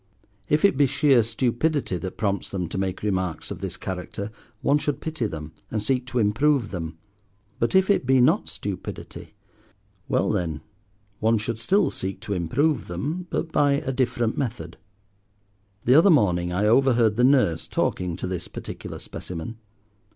[0.49, 4.31] If it be sheer stupidity that prompts them to make remarks of this character,
[4.61, 6.97] one should pity them, and seek to improve them.
[7.59, 9.35] But if it be not stupidity?
[10.07, 10.61] well then,
[11.19, 14.75] one should still seek to improve them, but by a different method.
[15.85, 19.59] The other morning I overheard the nurse talking to this particular specimen.